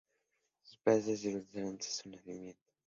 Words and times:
Sus 0.63 0.77
padres 0.77 1.21
se 1.21 1.27
divorciaron 1.27 1.77
tras 1.77 1.97
su 1.97 2.09
nacimiento. 2.09 2.59